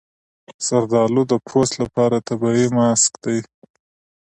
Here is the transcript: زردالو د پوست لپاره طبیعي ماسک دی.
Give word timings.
زردالو 0.67 1.21
د 1.31 1.33
پوست 1.47 1.73
لپاره 1.83 2.23
طبیعي 2.27 2.67
ماسک 2.77 3.11
دی. 3.23 3.39